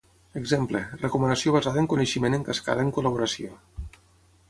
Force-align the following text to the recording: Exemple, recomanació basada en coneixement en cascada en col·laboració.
Exemple, 0.39 0.81
recomanació 1.01 1.53
basada 1.57 1.81
en 1.83 1.91
coneixement 1.93 2.39
en 2.41 2.49
cascada 2.51 2.87
en 2.89 2.93
col·laboració. 2.99 3.57